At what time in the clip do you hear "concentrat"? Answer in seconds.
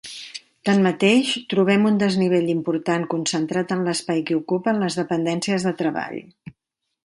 3.13-3.75